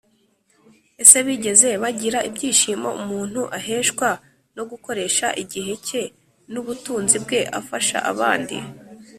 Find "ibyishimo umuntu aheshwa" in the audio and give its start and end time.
2.29-4.09